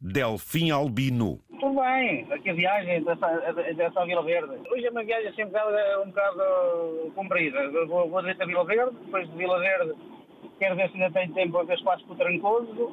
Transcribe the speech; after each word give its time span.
Delfim 0.00 0.70
Albino. 0.70 1.40
Tudo 1.60 1.80
bem, 1.80 2.26
aqui 2.30 2.50
a 2.50 2.54
viagem 2.54 3.04
dessa 3.04 4.04
Vila 4.04 4.22
Verde. 4.22 4.54
Hoje 4.70 4.86
é 4.86 4.90
uma 4.90 5.04
viagem 5.04 5.28
assim 5.28 5.44
um 5.44 5.48
bocado, 5.48 7.12
comprida. 7.14 7.86
Vou, 7.86 8.08
vou 8.08 8.20
direito 8.20 8.42
a 8.42 8.46
Vila 8.46 8.64
Verde, 8.64 8.96
depois 9.04 9.28
de 9.28 9.36
Vila 9.36 9.58
Verde 9.58 9.94
quero 10.58 10.76
ver 10.76 10.90
se 10.90 10.94
ainda 10.94 11.10
tenho 11.10 11.32
tempo 11.34 11.58
a 11.58 11.64
ver 11.64 11.74
espaço 11.74 12.04
para 12.04 12.14
o 12.14 12.16
Trancoso 12.16 12.92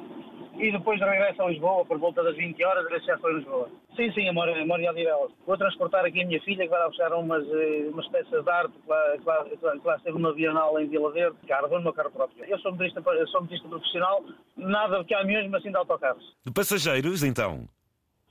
e 0.58 0.72
depois 0.72 1.00
regresso 1.00 1.42
a 1.42 1.48
Lisboa 1.48 1.84
por 1.84 1.98
volta 1.98 2.22
das 2.22 2.36
20 2.36 2.64
horas, 2.64 2.86
se 3.00 3.06
já 3.06 3.18
foi 3.18 3.32
em 3.32 3.36
Lisboa. 3.36 3.68
Sim, 3.96 4.12
sim, 4.12 4.28
amor, 4.28 4.48
amor 4.48 4.80
e 4.80 4.88
Odivelas. 4.88 5.32
Vou 5.46 5.56
transportar 5.56 6.04
aqui 6.04 6.22
a 6.22 6.26
minha 6.26 6.40
filha 6.42 6.64
que 6.64 6.70
vai 6.70 6.80
lá 6.80 6.88
buscar 6.88 7.12
umas, 7.12 7.44
eh, 7.48 7.88
umas 7.90 8.06
peças 8.08 8.44
de 8.44 8.50
arte 8.50 8.72
que 8.72 8.88
lá, 8.88 9.16
que 9.18 9.24
lá, 9.26 9.44
que 9.78 9.86
lá 9.86 9.96
esteve 9.96 10.18
numa 10.18 10.34
Bienal 10.34 10.78
em 10.80 10.88
Vila 10.88 11.12
Verde. 11.12 11.36
Carro, 11.46 11.68
vou 11.68 11.78
no 11.78 11.84
meu 11.84 11.92
carro 11.92 12.10
próprio. 12.10 12.44
Eu 12.44 12.58
sou 12.58 12.72
motorista, 12.72 13.02
eu 13.06 13.28
sou 13.28 13.40
motorista 13.42 13.68
profissional, 13.68 14.24
nada 14.56 15.02
de 15.02 15.08
caminhões, 15.08 15.50
mas 15.50 15.62
sim 15.62 15.70
de 15.70 15.76
autocarros. 15.76 16.24
De 16.44 16.52
passageiros, 16.52 17.22
então? 17.22 17.68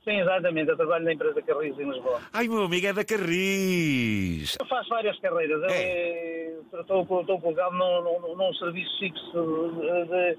Sim, 0.04 0.20
exatamente. 0.20 0.70
Eu 0.70 0.76
trabalho 0.76 1.04
na 1.04 1.14
empresa 1.14 1.40
Carris 1.40 1.78
em 1.78 1.90
Lisboa. 1.90 2.20
Ai, 2.32 2.46
meu 2.46 2.64
amigo, 2.64 2.86
é 2.86 2.92
da 2.92 3.04
Carris. 3.04 4.56
Eu 4.60 4.66
faço 4.66 4.90
várias 4.90 5.18
carreiras. 5.18 5.62
É. 5.62 5.68
Eh, 5.72 6.60
estou, 6.78 7.06
colocado 7.06 7.72
num, 7.72 8.02
num, 8.02 8.36
num 8.36 8.54
serviço 8.54 8.98
fixo 8.98 9.32
de, 9.32 10.04
de 10.04 10.38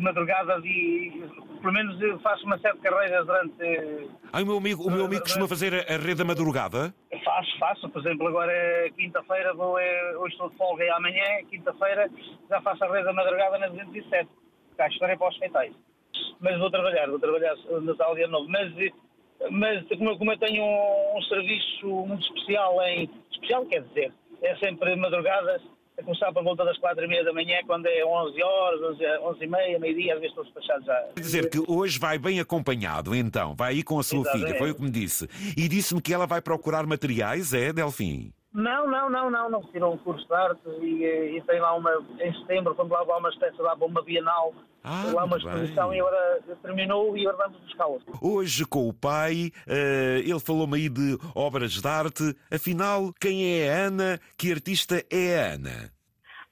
madrugadas 0.00 0.64
e 0.64 1.24
pelo 1.60 1.72
menos 1.72 2.22
faço 2.22 2.44
uma 2.46 2.58
série 2.58 2.76
de 2.76 2.82
carreiras 2.82 3.26
durante. 3.26 4.10
Ai, 4.32 4.42
o 4.42 4.46
meu 4.46 4.56
amigo, 4.56 4.82
o 4.84 4.90
meu 4.90 5.04
amigo 5.04 5.22
costuma 5.22 5.48
fazer 5.48 5.74
a, 5.74 5.96
rede 5.96 6.16
da 6.16 6.24
madrugada? 6.24 6.94
Faço, 7.24 7.58
faço. 7.58 7.88
Por 7.88 8.00
exemplo, 8.00 8.28
agora 8.28 8.52
é 8.52 8.90
quinta-feira, 8.90 9.52
vou, 9.54 9.78
é, 9.78 10.16
hoje 10.16 10.34
estou 10.34 10.50
de 10.50 10.56
folga 10.56 10.84
e 10.84 10.90
amanhã, 10.90 11.24
quinta-feira, 11.50 12.10
já 12.48 12.60
faço 12.62 12.84
a 12.84 12.92
rede 12.92 13.04
da 13.04 13.12
madrugada 13.12 13.58
na 13.58 13.68
207. 13.68 14.28
Cá 14.76 14.86
estarei 14.88 15.16
para 15.16 15.28
os 15.28 15.34
hospitais 15.34 15.74
mas 16.40 16.58
vou 16.58 16.70
trabalhar, 16.70 17.08
vou 17.08 17.18
trabalhar 17.18 17.54
Natal 17.82 18.14
dia 18.14 18.28
novo. 18.28 18.48
Mas, 18.48 18.72
mas 19.50 19.86
como, 19.88 20.16
como 20.18 20.32
eu 20.32 20.38
tenho 20.38 20.62
um, 20.62 21.18
um, 21.18 21.22
serviço 21.22 21.86
muito 22.06 22.22
especial 22.22 22.80
em. 22.82 23.10
especial 23.30 23.66
quer 23.66 23.82
dizer, 23.82 24.12
é 24.42 24.56
sempre 24.56 24.94
madrugadas, 24.96 25.62
a 25.98 26.02
começar 26.02 26.32
por 26.32 26.44
volta 26.44 26.64
das 26.64 26.78
quatro 26.78 27.04
e 27.04 27.08
meia 27.08 27.24
da 27.24 27.32
manhã, 27.32 27.58
quando 27.66 27.86
é 27.86 28.04
11 28.04 28.42
horas, 28.42 28.80
11, 28.92 29.04
11 29.22 29.44
e 29.44 29.46
meia, 29.46 29.78
meio-dia, 29.78 30.14
às 30.14 30.20
vezes 30.20 30.30
estou 30.30 30.44
despachado 30.44 30.84
já. 30.84 30.94
Quer 31.14 31.20
dizer 31.20 31.50
que 31.50 31.62
hoje 31.66 31.98
vai 31.98 32.18
bem 32.18 32.40
acompanhado, 32.40 33.14
então, 33.14 33.54
vai 33.54 33.74
aí 33.74 33.82
com 33.82 33.98
a 33.98 34.02
sua 34.02 34.20
Exatamente. 34.20 34.46
filha, 34.46 34.58
foi 34.58 34.70
o 34.70 34.74
que 34.74 34.82
me 34.82 34.90
disse. 34.90 35.28
E 35.56 35.68
disse-me 35.68 36.00
que 36.00 36.14
ela 36.14 36.26
vai 36.26 36.40
procurar 36.40 36.86
materiais, 36.86 37.52
é, 37.52 37.72
Delfim? 37.72 38.32
Não, 38.58 38.88
não, 38.88 39.08
não, 39.08 39.30
não, 39.30 39.48
não. 39.48 39.62
Tirou 39.70 39.94
um 39.94 39.98
curso 39.98 40.26
de 40.26 40.34
artes 40.34 40.66
e, 40.82 41.36
e, 41.36 41.42
tem 41.46 41.60
lá 41.60 41.74
uma, 41.74 41.92
em 42.20 42.32
setembro, 42.40 42.74
quando 42.74 42.90
lá 42.90 43.04
vai 43.04 43.16
uma 43.16 43.28
espécie 43.28 43.62
lá 43.62 43.74
uma 43.74 44.02
Bienal, 44.02 44.52
ah, 44.82 45.12
lá 45.14 45.24
uma 45.26 45.36
exposição 45.36 45.90
bem. 45.90 45.98
e 45.98 46.00
agora 46.00 46.40
terminou 46.60 47.16
e 47.16 47.20
agora 47.20 47.48
vamos 47.48 47.60
buscá-la. 47.60 47.98
Hoje 48.20 48.66
com 48.66 48.88
o 48.88 48.92
pai, 48.92 49.52
uh, 49.68 50.18
ele 50.18 50.40
falou-me 50.40 50.76
aí 50.76 50.88
de 50.88 51.16
obras 51.36 51.70
de 51.70 51.86
arte. 51.86 52.34
Afinal, 52.52 53.12
quem 53.20 53.62
é 53.62 53.70
a 53.70 53.86
Ana? 53.86 54.18
Que 54.36 54.50
artista 54.50 55.04
é 55.08 55.38
a 55.38 55.54
Ana? 55.54 55.92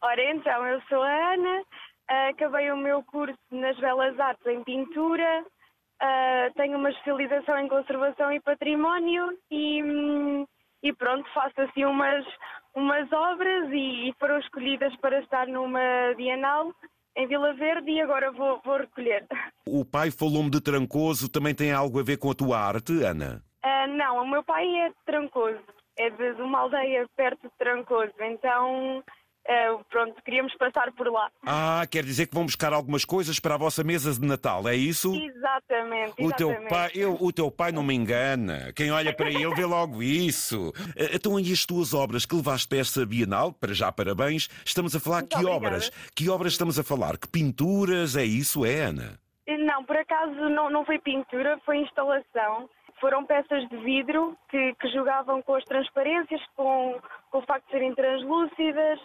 Ora 0.01 0.31
então, 0.31 0.65
eu 0.65 0.81
sou 0.83 1.03
a 1.03 1.33
Ana, 1.35 1.61
uh, 1.61 2.31
acabei 2.31 2.71
o 2.71 2.77
meu 2.77 3.03
curso 3.03 3.37
nas 3.51 3.77
Belas 3.81 4.17
Artes 4.21 4.47
em 4.47 4.63
pintura, 4.63 5.43
uh, 5.43 6.55
tenho 6.55 6.79
uma 6.79 6.91
especialização 6.91 7.59
em 7.59 7.67
conservação 7.67 8.31
e 8.31 8.41
património 8.41 9.37
e... 9.51 10.47
E 10.87 10.93
pronto, 10.93 11.29
faço 11.35 11.61
assim 11.63 11.85
umas, 11.85 12.25
umas 12.73 13.13
obras 13.13 13.69
e, 13.73 14.09
e 14.09 14.15
foram 14.21 14.39
escolhidas 14.39 14.95
para 14.99 15.19
estar 15.19 15.49
numa 15.49 16.15
Bienal 16.17 16.73
em 17.17 17.27
Vila 17.27 17.53
Verde 17.55 17.91
e 17.91 18.01
agora 18.01 18.31
vou, 18.31 18.61
vou 18.65 18.77
recolher. 18.77 19.27
O 19.69 19.85
pai 19.85 20.13
falou-me 20.13 20.49
de 20.49 20.61
Trancoso, 20.61 21.29
também 21.29 21.53
tem 21.53 21.73
algo 21.73 21.99
a 21.99 22.03
ver 22.05 22.19
com 22.19 22.31
a 22.31 22.35
tua 22.37 22.57
arte, 22.57 23.03
Ana? 23.03 23.43
Uh, 23.65 23.89
não, 23.97 24.23
o 24.23 24.29
meu 24.29 24.45
pai 24.45 24.65
é 24.65 24.91
de 24.91 24.95
Trancoso, 25.05 25.59
é 25.99 26.09
de, 26.09 26.35
de 26.35 26.41
uma 26.41 26.61
aldeia 26.61 27.05
perto 27.17 27.49
de 27.49 27.59
Trancoso, 27.59 28.15
então 28.21 29.03
Uh, 29.49 29.85
pronto, 29.89 30.21
queríamos 30.25 30.53
passar 30.57 30.91
por 30.93 31.07
lá. 31.07 31.31
Ah, 31.47 31.87
quer 31.89 32.03
dizer 32.03 32.27
que 32.27 32.35
vão 32.35 32.45
buscar 32.45 32.73
algumas 32.73 33.05
coisas 33.05 33.39
para 33.39 33.55
a 33.55 33.59
vossa 33.59 33.85
mesa 33.85 34.13
de 34.13 34.27
Natal, 34.27 34.67
é 34.69 34.75
isso? 34.75 35.15
Exatamente. 35.15 36.15
O 36.19 36.33
teu 36.33 36.53
pai, 36.69 36.91
eu, 36.95 37.17
o 37.21 37.33
teu 37.33 37.49
pai 37.49 37.71
não 37.71 37.85
me 37.85 37.95
engana. 37.95 38.73
Quem 38.75 38.91
olha 38.91 39.15
para 39.15 39.31
ele 39.31 39.55
vê 39.55 39.65
logo 39.65 40.03
isso. 40.03 40.71
Uh, 40.71 40.75
então, 41.15 41.39
e 41.39 41.53
as 41.53 41.65
tuas 41.65 41.95
obras 41.95 42.27
que 42.27 42.35
levaste 42.35 42.67
para 42.67 42.79
esta 42.79 43.07
Bienal, 43.07 43.53
para 43.53 43.73
já 43.73 43.93
parabéns, 43.93 44.49
estamos 44.65 44.97
a 44.97 45.01
falar 45.01 45.19
Muito 45.19 45.37
que 45.37 45.37
obrigada. 45.37 45.67
obras? 45.67 45.91
Que 46.15 46.29
obras 46.29 46.53
estamos 46.53 46.79
a 46.79 46.83
falar? 46.83 47.17
Que 47.17 47.29
pinturas? 47.29 48.17
É 48.17 48.25
isso, 48.25 48.65
é, 48.67 48.81
Ana? 48.81 49.21
Não, 49.47 49.85
por 49.85 49.97
acaso 49.97 50.49
não, 50.49 50.69
não 50.71 50.85
foi 50.85 50.99
pintura, 50.99 51.57
foi 51.65 51.79
instalação 51.79 52.69
foram 53.01 53.25
peças 53.25 53.69
de 53.69 53.77
vidro 53.79 54.37
que, 54.49 54.75
que, 54.75 54.89
jogavam 54.89 55.43
com 55.43 55.55
as 55.55 55.65
transparências, 55.65 56.41
com, 56.55 56.99
com 57.31 57.39
o 57.39 57.43
facto 57.43 57.67
de 57.67 57.73
serem 57.73 57.95
translúcidas, 57.95 59.01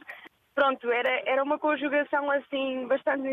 pronto, 0.56 0.92
era, 0.92 1.22
era 1.26 1.44
uma 1.44 1.58
conjugação 1.60 2.30
assim 2.32 2.88
bastante 2.88 3.28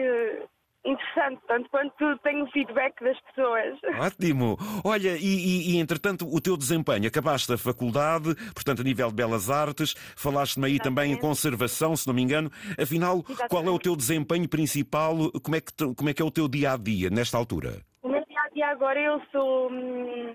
interessante, 0.84 1.40
tanto 1.46 1.68
quanto 1.70 2.18
tenho 2.18 2.46
feedback 2.50 3.02
das 3.02 3.18
pessoas. 3.20 3.78
Ótimo! 4.00 4.56
Olha, 4.84 5.16
e, 5.16 5.24
e, 5.24 5.72
e, 5.72 5.78
entretanto 5.78 6.26
o 6.26 6.40
teu 6.40 6.56
desempenho, 6.56 7.06
acabaste 7.06 7.52
a 7.52 7.58
faculdade, 7.58 8.34
portanto 8.54 8.80
a 8.80 8.84
nível 8.84 9.08
de 9.08 9.14
Belas 9.14 9.50
Artes, 9.50 9.94
falaste-me 10.16 10.66
aí 10.66 10.72
Exatamente. 10.74 10.96
também 10.96 11.12
em 11.12 11.18
conservação, 11.18 11.96
se 11.96 12.06
não 12.06 12.14
me 12.14 12.22
engano. 12.22 12.50
Afinal, 12.80 13.18
Exatamente. 13.18 13.48
qual 13.48 13.64
é 13.64 13.70
o 13.70 13.78
teu 13.78 13.96
desempenho 13.96 14.48
principal? 14.48 15.14
Como 15.42 15.56
é, 15.56 15.60
que, 15.60 15.72
como 15.94 16.08
é 16.08 16.14
que 16.14 16.22
é 16.22 16.24
o 16.24 16.30
teu 16.30 16.48
dia-a-dia 16.48 17.10
nesta 17.10 17.36
altura? 17.36 17.82
O 18.02 18.08
meu 18.08 18.24
dia-a-dia 18.24 18.68
agora 18.68 19.00
eu 19.00 19.20
sou... 19.32 19.70
Hum, 19.70 20.34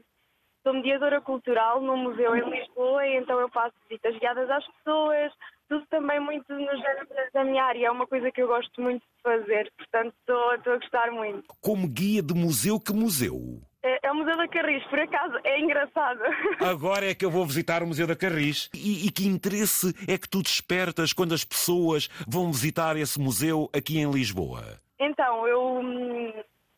sou 0.64 0.74
mediadora 0.74 1.20
cultural 1.20 1.82
no 1.82 1.98
museu 1.98 2.34
em 2.38 2.50
Lisboa 2.50 3.06
e 3.06 3.18
então 3.18 3.38
eu 3.38 3.50
faço 3.50 3.74
visitas 3.90 4.18
guiadas 4.18 4.50
às 4.50 4.66
pessoas, 4.66 5.34
tudo 5.74 5.86
também 5.88 6.20
muito 6.20 6.54
no 6.54 6.60
género 6.60 7.08
da 7.34 7.44
minha 7.44 7.64
área, 7.64 7.88
é 7.88 7.92
uma 7.92 8.06
coisa 8.06 8.32
que 8.32 8.42
eu 8.42 8.48
gosto 8.48 8.80
muito 8.80 9.02
de 9.02 9.22
fazer, 9.24 9.72
portanto 9.76 10.14
estou, 10.20 10.52
a 10.52 10.78
gostar 10.78 11.12
muito. 11.12 11.44
Como 11.60 11.88
guia 11.88 12.22
de 12.22 12.34
museu, 12.36 12.80
que 12.80 12.94
museu? 12.94 13.60
É, 13.82 14.08
é, 14.08 14.12
o 14.12 14.16
Museu 14.16 14.38
da 14.38 14.48
Carris, 14.48 14.82
por 14.86 14.98
acaso, 14.98 15.36
é 15.44 15.60
engraçado. 15.60 16.22
Agora 16.64 17.10
é 17.10 17.16
que 17.16 17.26
eu 17.26 17.32
vou 17.32 17.46
visitar 17.46 17.84
o 17.84 17.88
Museu 17.88 18.08
da 18.08 18.16
Carris. 18.16 18.70
E, 18.74 19.06
e, 19.06 19.12
que 19.12 19.28
interesse 19.28 19.94
é 20.08 20.18
que 20.18 20.30
tu 20.30 20.42
despertas 20.42 21.12
quando 21.12 21.34
as 21.34 21.44
pessoas 21.44 22.08
vão 22.26 22.50
visitar 22.50 22.96
esse 22.96 23.20
museu 23.20 23.70
aqui 23.76 24.00
em 24.00 24.10
Lisboa? 24.10 24.80
Então, 24.98 25.46
eu, 25.46 25.80
hum, 25.82 26.32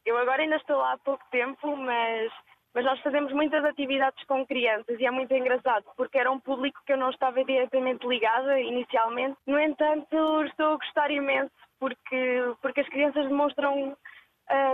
eu 0.04 0.18
agora 0.18 0.42
ainda 0.42 0.56
estou 0.56 0.78
lá 0.78 0.94
há 0.94 0.98
pouco 0.98 1.24
tempo, 1.30 1.78
mas 1.78 2.32
mas 2.76 2.84
nós 2.84 3.00
fazemos 3.00 3.32
muitas 3.32 3.64
atividades 3.64 4.22
com 4.26 4.46
crianças 4.46 5.00
e 5.00 5.06
é 5.06 5.10
muito 5.10 5.34
engraçado, 5.34 5.86
porque 5.96 6.18
era 6.18 6.30
um 6.30 6.40
público 6.40 6.82
que 6.86 6.92
eu 6.92 6.98
não 6.98 7.10
estava 7.10 7.42
diretamente 7.46 8.06
ligada 8.06 8.60
inicialmente. 8.60 9.38
No 9.48 9.58
entanto, 9.58 10.44
estou 10.44 10.74
a 10.74 10.76
gostar 10.76 11.10
imenso, 11.10 11.54
porque, 11.80 12.54
porque 12.62 12.82
as 12.82 12.90
crianças 12.90 13.30
demonstram 13.30 13.96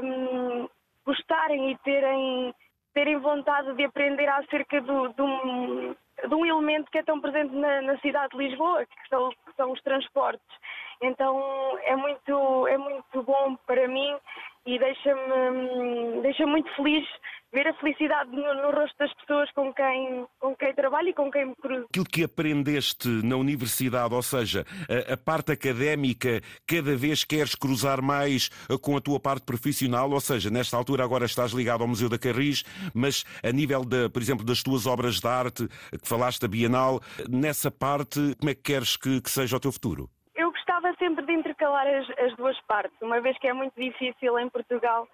um, 0.04 0.68
gostarem 1.06 1.72
e 1.72 1.78
terem, 1.78 2.56
terem 2.92 3.20
vontade 3.20 3.72
de 3.76 3.86
aprender 3.86 4.28
acerca 4.30 4.82
do, 4.82 5.10
de, 5.10 5.22
um, 5.22 5.96
de 6.28 6.34
um 6.34 6.44
elemento 6.44 6.90
que 6.90 6.98
é 6.98 7.04
tão 7.04 7.22
presente 7.22 7.54
na, 7.54 7.84
na 7.84 8.00
cidade 8.00 8.36
de 8.36 8.38
Lisboa, 8.44 8.84
que 8.84 9.10
são, 9.10 9.30
que 9.30 9.56
são 9.56 9.72
os 9.72 9.82
transportes. 9.84 10.58
Então 11.04 11.78
é 11.84 11.96
muito, 11.96 12.68
é 12.68 12.78
muito 12.80 13.22
bom 13.22 13.56
para 13.68 13.88
mim 13.88 14.18
e 14.66 14.78
deixa-me 14.78 16.22
deixa 16.22 16.46
muito 16.46 16.70
feliz 16.76 17.06
ver 17.54 17.68
a 17.68 17.74
felicidade 17.74 18.32
no, 18.32 18.54
no, 18.54 18.72
rosto 18.72 18.96
das 18.98 19.14
pessoas 19.16 19.52
com 19.52 19.74
quem, 19.74 20.26
com 20.40 20.56
quem 20.56 20.74
trabalho 20.74 21.10
e 21.10 21.14
com 21.14 21.30
quem 21.30 21.48
me 21.48 21.56
cruzo. 21.56 21.86
Aquilo 21.90 22.06
que 22.06 22.24
aprendeste 22.24 23.08
na 23.08 23.36
universidade, 23.36 24.14
ou 24.14 24.22
seja, 24.22 24.66
a, 24.90 25.14
a, 25.14 25.18
parte 25.18 25.52
académica, 25.52 26.42
cada 26.66 26.96
vez 26.96 27.26
queres 27.26 27.54
cruzar 27.54 28.02
mais 28.02 28.50
eh, 28.70 28.78
com 28.82 28.96
a 28.96 29.02
tua 29.02 29.20
parte 29.20 29.46
profissional, 29.46 30.10
ou 30.10 30.22
seja, 30.22 30.50
nesta 30.50 30.78
altura 30.78 31.04
agora 31.04 31.26
estás 31.26 31.52
ligado 31.52 31.82
ao 31.82 31.88
Museu 31.88 32.08
da 32.08 32.18
Carris, 32.18 32.64
mas 32.94 33.26
a 33.44 33.52
nível, 33.52 33.84
de, 33.84 34.08
por 34.09 34.22
exemplo, 34.22 34.46
das 34.46 34.64
tuas 34.64 34.88
obras 34.88 35.20
de 35.20 35.28
arte, 35.28 35.68
que 35.68 36.08
falaste 36.08 36.41
da 36.41 36.47
Bienal, 36.47 37.02
nessa 37.30 37.70
parte, 37.70 38.34
como 38.40 38.50
é 38.50 38.56
que 38.56 38.62
queres 38.62 38.96
que, 38.96 39.20
que 39.22 39.30
seja 39.30 39.58
o 39.58 39.59
teu 39.59 39.74
futuro? 39.74 40.09
Eu 40.35 40.52
gostava 40.52 40.94
sempre 40.97 41.26
de 41.26 41.34
intercalar 41.61 41.87
as, 41.87 42.09
as 42.19 42.35
duas 42.35 42.59
partes, 42.61 42.97
uma 43.02 43.22
vez 43.22 43.37
que 43.37 43.47
é 43.47 43.53
muito 43.53 43.73
difícil 43.79 44.40
em 44.40 44.49
Portugal 44.49 45.08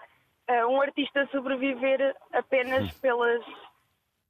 uh, 0.50 0.68
um 0.68 0.82
artista 0.82 1.28
sobreviver 1.32 2.16
apenas 2.32 2.92
pelas, 3.00 3.44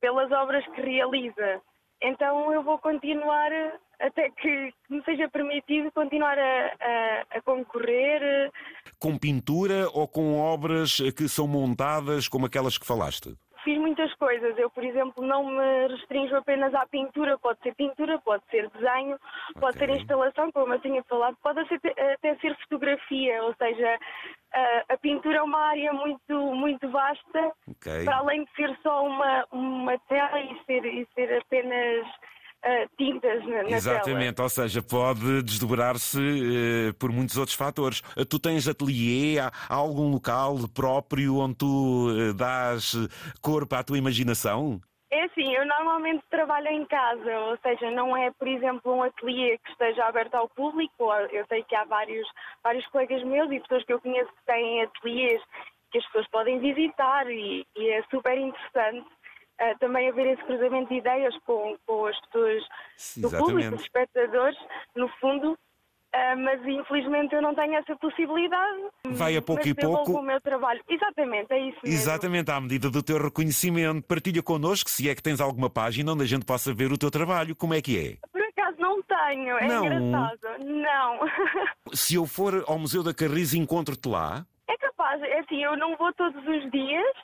pelas 0.01 0.31
obras 0.31 0.65
que 0.67 0.81
realiza. 0.81 1.61
Então 2.01 2.51
eu 2.51 2.63
vou 2.63 2.79
continuar 2.79 3.51
até 3.99 4.29
que 4.29 4.73
me 4.89 5.03
seja 5.03 5.27
permitido 5.29 5.91
continuar 5.91 6.37
a, 6.37 6.65
a, 6.79 7.37
a, 7.37 7.41
concorrer. 7.41 8.51
Com 8.99 9.17
pintura 9.17 9.89
ou 9.91 10.07
com 10.07 10.39
obras 10.39 10.97
que 11.15 11.27
são 11.27 11.47
montadas 11.47 12.27
como 12.27 12.45
aquelas 12.45 12.77
que 12.77 12.85
falaste? 12.85 13.35
Fiz 13.67 13.77
muitas 13.79 14.13
coisas. 14.13 14.57
Eu, 14.57 14.69
por 14.69 14.81
exemplo, 14.81 15.21
não 15.21 15.43
me 15.43 15.87
restringo 15.89 16.33
apenas 16.37 16.73
à 16.73 16.85
pintura. 16.85 17.37
Pode 17.37 17.59
ser 17.59 17.75
pintura, 17.75 18.17
pode 18.19 18.41
ser 18.49 18.69
desenho, 18.69 19.15
okay. 19.49 19.59
pode 19.59 19.77
ser 19.77 19.89
instalação, 19.89 20.49
como 20.53 20.73
eu 20.73 20.79
tinha 20.79 21.03
falado, 21.03 21.35
pode 21.43 21.59
até 21.59 22.35
ser 22.37 22.55
fotografia, 22.59 23.43
ou 23.43 23.53
seja, 23.55 23.99
a, 24.53 24.93
a 24.93 24.97
pintura 24.97 25.39
é 25.39 25.41
uma 25.41 25.59
área 25.59 25.91
muito, 25.91 26.33
muito 26.55 26.89
vasta, 26.89 27.51
Ok. 27.69 28.05
para 28.05 28.19
além 28.19 28.45
de 28.45 28.51
ser 28.55 28.73
só 28.81 29.05
uma, 29.05 29.45
uma 29.51 29.99
tela 30.07 30.39
e 30.39 30.63
ser, 30.63 30.85
e 30.85 31.05
ser 31.13 31.37
apenas 31.37 32.07
tintas 32.98 33.45
na, 33.45 33.57
na 33.57 33.63
tela. 33.63 33.77
Exatamente, 33.77 34.42
ou 34.42 34.50
seja, 34.50 34.81
pode 34.81 35.44
desdobrar-se 35.44 36.19
eh, 36.19 36.94
por 37.00 37.12
muitos 37.12 37.38
outros 37.38 37.56
fatores. 37.56 38.01
Eh, 38.18 38.25
Tu 38.25 38.39
tens 38.39 38.68
ateliê, 38.68 39.39
há, 39.39 39.51
há 39.69 39.75
algum 39.75 40.12
local 40.12 40.57
próprio 40.74 41.38
onde 41.38 41.56
tu 41.56 42.09
eh, 42.09 42.33
dás 42.33 42.94
corpo 43.42 43.75
à 43.75 43.83
tua 43.83 43.98
imaginação? 43.98 44.81
É 45.09 45.24
assim, 45.24 45.56
eu 45.56 45.65
normalmente 45.65 46.21
trabalho 46.30 46.68
em 46.68 46.86
casa, 46.86 47.39
ou 47.39 47.57
seja, 47.59 47.89
não 47.92 48.15
é, 48.18 48.30
por 48.31 48.48
exemplo, 48.48 48.94
um 48.94 49.03
ateliê 49.03 49.57
que 49.60 49.71
esteja 49.71 50.06
aberto 50.06 50.36
ao 50.36 50.50
público. 50.50 51.13
Eu 51.31 51.45
sei 51.48 51.63
que 51.63 51.74
há 51.75 51.86
vários, 51.86 52.27
vários 52.62 52.86
colegas 52.88 53.24
meus 53.24 53.50
e 53.50 53.60
pessoas 53.62 53.86
que 53.86 53.94
eu 53.94 54.01
conheço 54.01 54.30
que 54.30 54.45
têm 54.45 54.83
ateliês 54.83 55.42
que 55.92 56.00
as 56.00 56.06
pessoas 56.07 56.27
podem 56.27 56.60
visitar 56.60 57.30
e, 57.31 57.65
e 57.77 57.89
é 57.89 58.03
super 58.12 58.38
interessante 58.38 59.07
ah, 59.59 59.74
também 59.80 60.09
haver 60.09 60.27
esse 60.27 60.44
cruzamento 60.44 60.89
de 60.89 61.00
ideias 61.00 61.36
com, 61.45 61.75
com 61.86 62.06
as 62.06 62.19
pessoas 62.21 62.63
do 63.18 63.30
público, 63.30 63.75
os 63.75 63.81
espectadores, 63.81 64.57
no 64.95 65.07
fundo. 65.19 65.57
Ah, 66.13 66.36
mas 66.36 66.65
infelizmente 66.65 67.36
eu 67.36 67.42
não 67.42 67.54
tenho 67.54 67.75
essa 67.75 67.95
possibilidade. 67.98 68.81
Vai 69.07 69.36
a 69.36 69.42
pouco 69.42 69.62
mas 69.63 69.71
e 69.71 69.75
pouco. 69.75 70.13
o 70.13 70.21
meu 70.21 70.39
trabalho. 70.42 70.81
Exatamente, 70.88 71.51
é 71.51 71.59
isso 71.59 71.80
mesmo. 71.83 72.00
Exatamente, 72.00 72.50
à 72.50 72.59
medida 72.62 72.89
do 72.89 73.04
teu 73.04 73.21
reconhecimento. 73.21 74.07
Partilha 74.07 74.42
connosco 74.42 74.89
se 74.89 75.09
é 75.09 75.13
que 75.15 75.21
tens 75.21 75.42
alguma 75.42 75.69
página 75.69 76.13
onde 76.13 76.24
a 76.24 76.27
gente 76.27 76.45
possa 76.45 76.74
ver 76.74 76.92
o 76.92 76.98
teu 76.98 77.12
trabalho. 77.12 77.56
Como 77.56 77.74
é 77.74 77.81
que 77.81 77.98
é? 78.00 78.27
Por 78.31 78.42
acaso 78.42 78.77
não 78.80 79.01
tenho, 79.03 79.57
é 79.57 79.68
Não? 79.68 79.86
engraçado. 79.86 80.39
Não. 80.63 81.19
Se 81.94 82.15
eu 82.15 82.25
for 82.25 82.63
ao 82.68 82.80
Museu 82.80 83.03
da 83.03 83.13
Carris, 83.13 83.53
encontro-te 83.53 84.07
lá. 84.07 84.45
É 84.69 84.77
capaz, 84.77 85.21
é 85.21 85.39
assim, 85.39 85.63
eu 85.63 85.77
não 85.77 85.95
vou 85.98 86.12
todos 86.13 86.42
os 86.48 86.71
dias, 86.71 87.15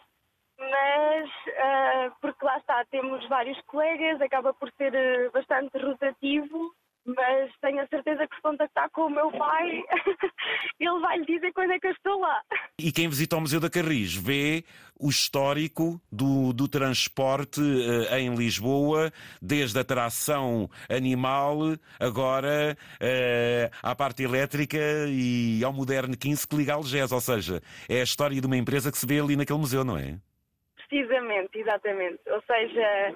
mas 0.71 1.30
ah, 1.57 2.12
porque 2.21 2.45
lá 2.45 2.57
está, 2.57 2.86
temos 2.86 3.27
vários 3.27 3.60
colegas, 3.68 4.21
acaba 4.21 4.54
por 4.54 4.71
ser 4.77 4.95
ah, 4.95 5.30
bastante 5.31 5.77
rotativo, 5.77 6.74
mas 7.06 7.51
tenho 7.62 7.81
a 7.81 7.88
certeza 7.88 8.27
que 8.27 8.36
se 8.36 8.42
contactar 8.42 8.89
com 8.92 9.07
o 9.07 9.10
meu 9.10 9.30
pai, 9.31 9.83
ele 10.80 11.00
vai 11.01 11.18
lhe 11.19 11.25
dizer 11.25 11.51
quando 11.54 11.71
é 11.71 11.80
que 11.80 11.88
eu 11.88 11.92
estou 11.92 12.19
lá. 12.19 12.42
E 12.80 12.92
quem 12.92 13.10
visita 13.10 13.36
o 13.36 13.42
Museu 13.42 13.60
da 13.60 13.69
Carris 13.69 14.15
vê 14.15 14.63
o 14.98 15.10
histórico 15.10 16.01
do, 16.12 16.54
do 16.54 16.68
transporte 16.68 17.62
eh, 17.62 18.19
em 18.19 18.33
Lisboa, 18.36 19.12
desde 19.42 19.77
a 19.80 19.83
tração 19.83 20.69
animal, 20.89 21.75
agora 22.00 22.77
eh, 23.01 23.69
à 23.81 23.94
parte 23.95 24.24
elétrica 24.24 24.77
e 25.10 25.62
ao 25.63 25.74
moderno 25.74 26.15
15 26.15 26.48
que 26.48 26.56
liga 26.56 26.74
a 26.74 26.75
Algés. 26.75 27.12
Ou 27.12 27.21
seja, 27.21 27.62
é 27.89 28.00
a 28.00 28.04
história 28.04 28.39
de 28.39 28.48
uma 28.48 28.57
empresa 28.57 28.92
que 28.92 28.98
se 28.98 29.06
vê 29.06 29.19
ali 29.19 29.36
naquele 29.36 29.60
museu, 29.60 29.83
não 29.83 29.98
é? 29.98 30.18
Precisamente, 30.93 31.57
exatamente. 31.57 32.21
Ou 32.29 32.39
seja, 32.43 33.15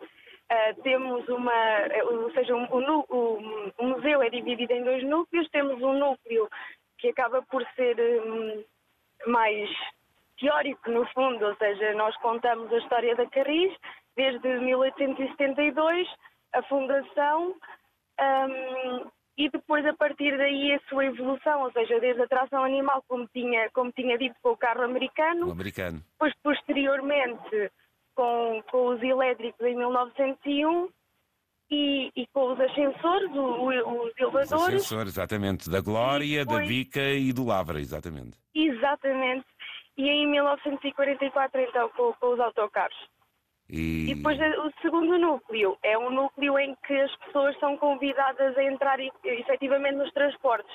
ah, 0.50 0.74
temos 0.82 1.30
uma. 1.30 1.54
eh, 1.54 2.04
Ou 2.04 2.32
seja, 2.32 2.56
o, 2.56 3.40
museu 3.80 4.24
é 4.24 4.32
dividido 4.32 4.74
em 4.74 4.84
dois 4.84 5.04
núcleos. 5.04 5.48
Temos 5.50 5.80
um 5.84 5.94
núcleo 5.94 6.50
que 6.98 7.10
acaba 7.10 7.44
por 7.44 7.64
ser 7.76 7.96
hum, 8.00 8.64
mais 9.28 9.70
teórico, 10.40 10.90
no 10.90 11.06
fundo, 11.14 11.46
ou 11.46 11.56
seja, 11.58 11.94
nós 11.94 12.18
contamos 12.18 12.74
a 12.74 12.78
história 12.80 13.16
da 13.16 13.28
Carris 13.28 13.72
desde 14.16 14.48
1872, 14.58 16.08
a 16.54 16.64
fundação. 16.64 17.56
E 19.38 19.50
depois, 19.50 19.86
a 19.86 19.94
partir 19.94 20.36
daí, 20.38 20.74
a 20.74 20.80
sua 20.90 21.06
evolução, 21.06 21.62
ou 21.64 21.72
seja, 21.72 22.00
desde 22.00 22.22
a 22.24 22.28
tração 22.28 22.64
animal, 22.64 23.04
como 23.08 23.28
tinha, 23.28 23.70
como 23.72 23.92
tinha 23.92 24.18
dito, 24.18 24.36
com 24.42 24.50
o 24.52 24.58
carro 24.58 24.82
americano, 24.84 25.48
O 25.48 25.52
americano. 25.52 26.02
depois, 26.14 26.34
posteriormente, 26.44 27.72
com, 28.16 28.64
com 28.72 28.88
os 28.88 29.04
elétricos 29.04 29.66
em 29.66 29.76
1901 29.78 30.90
e, 31.70 32.12
e 32.16 32.26
com 32.34 32.54
os 32.54 32.60
ascensores, 32.60 33.30
o- 33.32 33.40
o- 33.40 33.68
os 34.06 34.12
Os 34.12 34.18
elevadores. 34.18 34.52
ascensores, 34.54 35.14
exatamente. 35.14 35.70
Da 35.70 35.82
Glória, 35.82 36.24
E 36.26 36.38
da 36.46 36.52
depois- 36.52 36.68
Bica 36.68 37.02
e 37.02 37.32
do 37.34 37.46
Lavra, 37.46 37.80
exatamente. 37.80 38.38
Exatamente. 38.56 39.46
E 39.98 40.08
em 40.10 40.28
1944, 40.28 41.60
então, 41.62 41.90
com, 41.90 42.14
com 42.14 42.34
os 42.34 42.40
autocarros. 42.40 42.98
E, 43.70 44.12
E 44.12 44.16
depois 44.16 44.40
eh, 44.40 44.60
o 44.60 44.72
segundo 44.82 45.18
núcleo 45.18 45.78
é 45.84 45.98
um 45.98 46.10
núcleo 46.10 46.58
em 46.58 46.76
que 46.86 46.94
as 47.02 47.14
pessoas 47.18 47.58
são 47.60 47.78
convidadas 47.78 48.58
a 48.58 48.64
entrar 48.64 48.98
efetivamente 49.24 49.96
nos 49.96 50.12
transportes. 50.14 50.74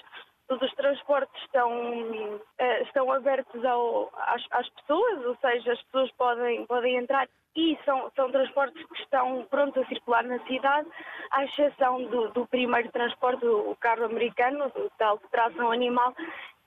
Todos 0.49 0.69
os 0.69 0.75
transportes 0.75 1.43
estão, 1.43 2.41
eh, 2.59 2.83
estão 2.83 3.11
abertos 3.11 3.65
ao- 3.65 4.11
às, 4.15 4.45
às 4.51 4.69
pessoas, 4.71 5.25
ou 5.25 5.37
seja, 5.37 5.73
as 5.73 5.83
pessoas 5.85 6.11
podem, 6.13 6.67
podem 6.67 6.97
entrar 6.97 7.27
e 7.55 7.79
são, 7.85 8.11
são 8.17 8.31
transportes 8.31 8.83
que 8.87 9.03
estão 9.03 9.45
prontos 9.51 9.83
a 9.83 9.87
circular 9.87 10.25
na 10.25 10.39
cidade, 10.47 10.89
à 11.31 11.45
exceção 11.45 12.03
do, 12.05 12.29
do 12.31 12.47
primeiro 12.47 12.91
transporte, 12.91 13.45
o 13.47 13.77
carro 13.77 14.05
americano, 14.05 14.73
o 14.75 14.91
tal 14.99 15.19
de 15.19 15.29
tração 15.29 15.71
animal, 15.71 16.15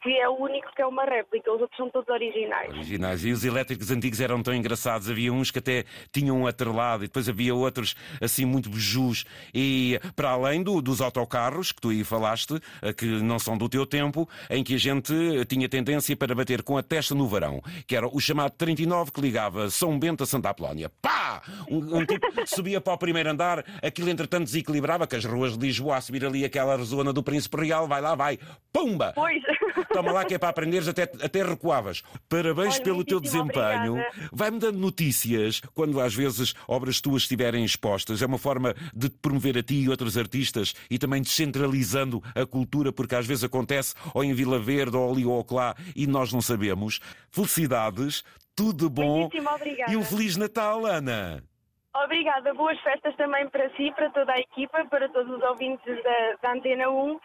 que 0.05 0.15
é 0.19 0.29
o 0.29 0.35
único 0.39 0.71
que 0.75 0.83
é 0.83 0.85
uma 0.85 1.03
réplica, 1.03 1.51
os 1.51 1.59
outros 1.59 1.75
são 1.75 1.89
todos 1.89 2.07
originais. 2.09 2.69
Originais. 2.69 3.25
E 3.25 3.31
os 3.31 3.43
elétricos 3.43 3.89
antigos 3.89 4.21
eram 4.21 4.43
tão 4.43 4.53
engraçados. 4.53 5.09
Havia 5.09 5.33
uns 5.33 5.49
que 5.49 5.57
até 5.57 5.83
tinham 6.13 6.37
um 6.39 6.45
atrelado 6.45 7.03
e 7.03 7.07
depois 7.07 7.27
havia 7.27 7.55
outros 7.55 7.95
assim 8.21 8.45
muito 8.45 8.69
bejus. 8.69 9.25
E 9.51 9.99
para 10.15 10.29
além 10.29 10.61
do- 10.61 10.79
dos 10.79 11.01
autocarros 11.01 11.71
que 11.71 11.81
tu 11.81 11.89
aí 11.89 12.03
falaste, 12.03 12.59
eh, 12.83 12.93
que 12.93 13.05
não 13.07 13.39
são 13.39 13.57
do 13.57 13.67
teu 13.67 13.83
tempo, 13.83 14.29
em 14.47 14.63
que 14.63 14.75
a 14.75 14.77
gente 14.77 15.11
eh, 15.11 15.43
tinha 15.43 15.67
tendência 15.67 16.15
para 16.15 16.35
bater 16.35 16.61
com 16.61 16.77
a 16.77 16.83
testa 16.83 17.15
no 17.15 17.27
verão, 17.27 17.59
que 17.87 17.95
era 17.95 18.07
o 18.07 18.19
chamado 18.19 18.51
39 18.51 19.11
que 19.11 19.21
ligava 19.21 19.71
São 19.71 19.97
Bento 19.97 20.21
a 20.23 20.27
Santa 20.27 20.51
Apolónia. 20.51 20.91
Pá! 21.01 21.41
Um, 21.67 21.97
um 21.97 22.05
tipo 22.05 22.27
subia 22.45 22.79
para 22.79 22.93
o 22.93 22.97
primeiro 22.99 23.31
andar, 23.31 23.65
aquilo 23.81 24.07
entretanto 24.09 24.43
desequilibrava, 24.45 25.07
que 25.07 25.15
as 25.15 25.25
ruas 25.25 25.57
de 25.57 25.65
Lisboa 25.65 25.97
a 25.97 26.01
subir 26.01 26.23
ali 26.23 26.45
aquela 26.45 26.77
zona 26.83 27.11
do 27.11 27.23
Príncipe 27.23 27.57
Real, 27.57 27.87
vai 27.87 28.01
lá, 28.01 28.13
vai, 28.13 28.37
pumba! 28.71 29.11
Pois. 29.15 29.41
Toma 29.91 30.11
lá 30.11 30.25
que 30.25 30.33
é 30.33 30.37
para 30.37 30.49
aprenderes, 30.49 30.87
até, 30.87 31.03
até 31.03 31.43
recuavas. 31.43 32.03
Parabéns 32.29 32.75
Olha, 32.75 32.83
pelo 32.83 33.03
teu 33.03 33.19
desempenho. 33.19 33.93
obrigada. 33.93 34.29
Vai-me 34.31 34.59
dando 34.59 34.79
notícias 34.79 35.61
quando 35.73 35.99
às 35.99 36.13
vezes 36.13 36.53
obras 36.67 37.01
tuas 37.01 37.23
estiverem 37.23 37.63
expostas. 37.63 38.21
É 38.21 38.25
uma 38.25 38.37
forma 38.37 38.73
de 38.93 39.09
te 39.09 39.17
promover 39.17 39.57
a 39.57 39.63
ti 39.63 39.75
e 39.75 39.89
outros 39.89 40.17
artistas 40.17 40.73
e 40.89 40.97
também 40.97 41.21
descentralizando 41.21 42.21
a 42.35 42.45
cultura, 42.45 42.91
porque 42.91 43.15
às 43.15 43.25
vezes 43.25 43.43
acontece 43.43 43.95
ou 44.13 44.23
em 44.23 44.33
Vila 44.33 44.59
Verde 44.59 44.97
ou 44.97 45.11
ali 45.11 45.25
ou 45.25 45.39
acolá 45.39 45.75
e 45.95 46.07
nós 46.07 46.31
não 46.31 46.41
sabemos. 46.41 46.99
Felicidades, 47.31 48.23
tudo 48.55 48.89
bom 48.89 49.29
e 49.87 49.97
um 49.97 50.03
Feliz 50.03 50.37
Natal, 50.37 50.85
Ana. 50.85 51.43
Obrigada, 52.03 52.53
boas 52.53 52.77
festas 52.81 53.15
também 53.15 53.47
para 53.47 53.69
si, 53.71 53.89
para 53.95 54.09
toda 54.09 54.33
a 54.33 54.39
equipa, 54.39 54.83
para 54.85 55.07
todos 55.09 55.37
os 55.37 55.41
ouvintes 55.43 56.03
da, 56.03 56.35
da 56.41 56.51
Antena 56.53 56.89
1 56.89 57.19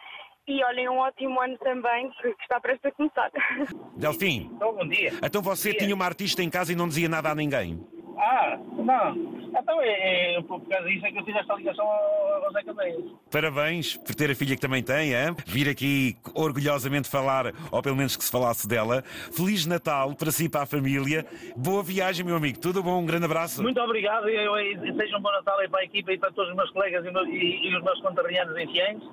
e 0.47 0.63
olhem, 0.63 0.89
um 0.89 0.97
ótimo 0.97 1.39
ano 1.41 1.57
também, 1.59 2.09
que 2.21 2.27
está 2.41 2.59
prestes 2.59 2.85
a 2.85 2.91
começar. 2.91 3.31
Delfim, 3.95 4.49
Então, 4.55 4.73
bom 4.73 4.87
dia. 4.87 5.13
então 5.23 5.41
você 5.41 5.69
dia. 5.71 5.79
tinha 5.79 5.95
uma 5.95 6.05
artista 6.05 6.41
em 6.43 6.49
casa 6.49 6.71
e 6.73 6.75
não 6.75 6.87
dizia 6.87 7.07
nada 7.07 7.29
a 7.29 7.35
ninguém. 7.35 7.79
Ah, 8.17 8.55
não. 8.75 9.41
Então, 9.49 9.81
é, 9.81 10.35
é, 10.35 10.41
por 10.43 10.61
causa 10.67 10.87
disso 10.87 11.05
é 11.07 11.11
que 11.11 11.19
eu 11.19 11.25
fiz 11.25 11.35
esta 11.35 11.55
ligação 11.55 11.83
ao, 11.85 12.43
ao 12.45 12.51
Zé 12.51 12.61
Cadeias. 12.63 13.03
Parabéns 13.31 13.97
por 13.97 14.13
ter 14.13 14.29
a 14.29 14.35
filha 14.35 14.55
que 14.55 14.61
também 14.61 14.83
tem, 14.83 15.13
hein? 15.13 15.35
vir 15.47 15.67
aqui 15.67 16.15
orgulhosamente 16.35 17.09
falar, 17.09 17.51
ou 17.71 17.81
pelo 17.81 17.95
menos 17.95 18.15
que 18.15 18.23
se 18.23 18.31
falasse 18.31 18.67
dela. 18.67 19.01
Feliz 19.35 19.65
Natal 19.65 20.13
para 20.15 20.31
si 20.31 20.45
e 20.45 20.49
para 20.49 20.61
a 20.63 20.65
família. 20.67 21.25
Boa 21.57 21.81
viagem, 21.81 22.23
meu 22.23 22.35
amigo. 22.35 22.59
Tudo 22.59 22.83
bom? 22.83 23.01
Um 23.01 23.05
grande 23.07 23.25
abraço. 23.25 23.61
Muito 23.63 23.79
obrigado 23.81 24.29
e, 24.29 24.35
e, 24.35 24.73
e 24.91 24.95
seja 24.95 25.17
um 25.17 25.21
bom 25.21 25.31
Natal 25.31 25.57
aí 25.57 25.67
para 25.69 25.79
a 25.79 25.83
equipa 25.85 26.11
e 26.13 26.17
para 26.19 26.31
todos 26.31 26.51
os 26.51 26.55
meus 26.55 26.69
colegas 26.71 27.03
e, 27.03 27.11
meu- 27.11 27.25
e- 27.25 27.69
e 27.69 27.75
os 27.75 27.83
meus 27.83 27.99
conterrâneos 28.01 28.55
em 28.57 28.71
Ciência. 28.71 29.09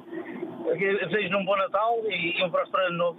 Desejo 0.77 1.39
um 1.39 1.45
bom 1.45 1.57
Natal 1.57 1.99
e 2.09 2.43
um 2.45 2.51
próspero 2.51 2.87
ano 2.87 2.99
novo. 2.99 3.19